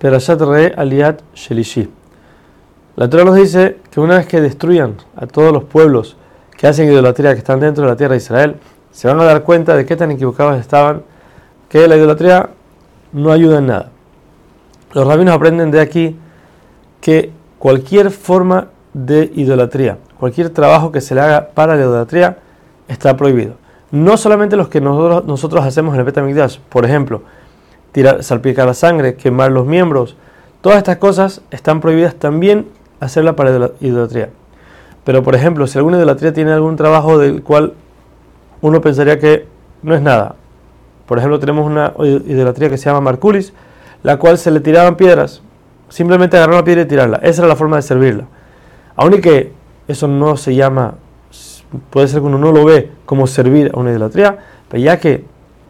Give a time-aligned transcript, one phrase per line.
[0.00, 1.86] Perashat Re Aliat Shelishi.
[2.96, 6.16] La Torah nos dice que una vez que destruyan a todos los pueblos
[6.56, 8.56] que hacen idolatría, que están dentro de la tierra de Israel,
[8.90, 11.02] se van a dar cuenta de qué tan equivocados estaban,
[11.68, 12.48] que la idolatría
[13.12, 13.90] no ayuda en nada.
[14.94, 16.16] Los rabinos aprenden de aquí
[17.02, 22.38] que cualquier forma de idolatría, cualquier trabajo que se le haga para la idolatría,
[22.88, 23.56] está prohibido.
[23.90, 27.22] No solamente los que nosotros, nosotros hacemos en el Betamigdash, por ejemplo,
[27.92, 30.16] tirar, salpicar la sangre, quemar los miembros,
[30.60, 32.66] todas estas cosas están prohibidas también
[33.00, 34.30] hacerla para la idolatría.
[35.04, 37.74] Pero por ejemplo, si alguna idolatría tiene algún trabajo del cual
[38.60, 39.46] uno pensaría que
[39.82, 40.36] no es nada.
[41.06, 43.52] Por ejemplo, tenemos una idolatría que se llama Marculis,
[44.02, 45.42] la cual se le tiraban piedras.
[45.88, 47.18] Simplemente agarrar una piedra y tirarla.
[47.22, 48.26] Esa era la forma de servirla.
[48.94, 49.52] Aún que
[49.88, 50.94] eso no se llama,
[51.90, 55.24] puede ser que uno no lo ve como servir a una idolatría, pero ya que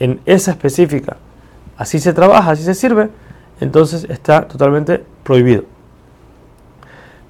[0.00, 1.16] en esa específica
[1.82, 3.10] así se trabaja, así se sirve,
[3.60, 5.64] entonces está totalmente prohibido.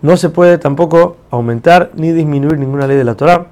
[0.02, 3.47] No se puede tampoco aumentar ni disminuir ninguna ley de la Torah.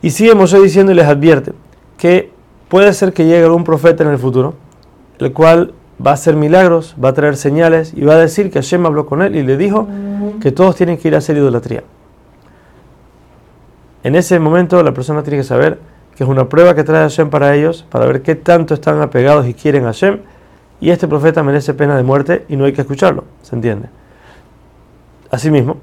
[0.00, 1.52] Y sigue Moshe diciendo y les advierte
[1.98, 2.30] que
[2.68, 4.54] puede ser que llegue algún profeta en el futuro,
[5.18, 8.60] el cual va a hacer milagros, va a traer señales y va a decir que
[8.60, 9.86] Hashem habló con él y le dijo
[10.40, 11.82] que todos tienen que ir a hacer idolatría.
[14.02, 15.78] En ese momento la persona tiene que saber
[16.16, 19.46] que es una prueba que trae Hashem para ellos, para ver qué tanto están apegados
[19.46, 20.20] y quieren a Hashem,
[20.80, 23.88] y este profeta merece pena de muerte y no hay que escucharlo, ¿se entiende?
[25.30, 25.76] Asimismo,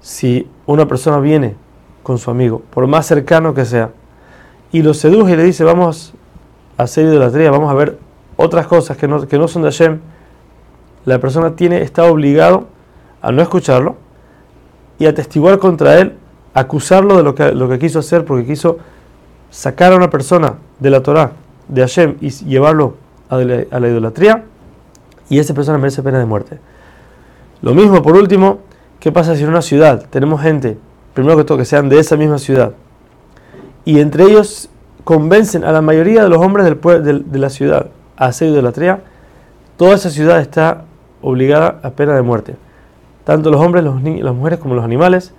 [0.00, 1.54] si una persona viene
[2.02, 3.90] con su amigo, por más cercano que sea,
[4.72, 6.14] y lo seduce y le dice, vamos
[6.76, 7.98] a hacer idolatría, vamos a ver
[8.36, 10.00] otras cosas que no, que no son de Hashem,
[11.04, 12.66] la persona tiene, está obligado
[13.22, 13.96] a no escucharlo
[14.98, 15.14] y a
[15.58, 16.14] contra él,
[16.52, 18.78] acusarlo de lo que, lo que quiso hacer, porque quiso
[19.56, 21.32] sacar a una persona de la Torah,
[21.66, 22.96] de Hashem, y llevarlo
[23.30, 24.44] a la, idolatría,
[25.30, 26.58] y esa persona merece pena de muerte.
[27.62, 28.58] Lo mismo, por último,
[29.00, 30.76] ¿qué pasa si en una ciudad tenemos gente,
[31.14, 32.72] primero que todo, que sean de esa misma ciudad,
[33.86, 34.68] y entre ellos
[35.04, 37.86] convencen a la mayoría de los hombres del, de la ciudad
[38.18, 39.04] a hacer idolatría,
[39.78, 40.84] toda esa ciudad está
[41.22, 42.56] obligada a pena de muerte.
[43.24, 45.32] Tanto los hombres, las mujeres como los animales.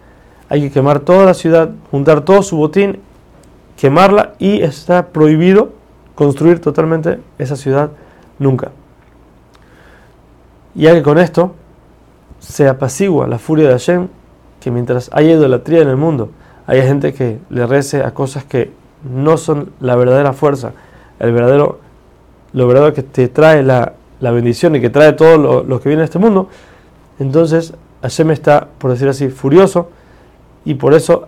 [0.49, 2.99] Hay que quemar toda la ciudad, juntar todo su botín,
[3.77, 5.71] quemarla y está prohibido
[6.15, 7.91] construir totalmente esa ciudad
[8.39, 8.71] nunca.
[10.73, 11.53] Ya que con esto
[12.39, 14.07] se apacigua la furia de Hashem,
[14.59, 16.31] que mientras haya idolatría en el mundo,
[16.65, 18.71] hay gente que le rece a cosas que
[19.03, 20.73] no son la verdadera fuerza,
[21.19, 21.79] el verdadero,
[22.53, 26.05] lo verdadero que te trae la, bendición y que trae todo lo, que viene a
[26.05, 26.49] este mundo,
[27.19, 29.89] entonces Hashem está, por decir así, furioso
[30.65, 31.27] y por eso,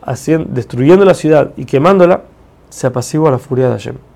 [0.49, 2.23] destruyendo la ciudad y quemándola,
[2.69, 4.08] se apacigua la furia de Hashem.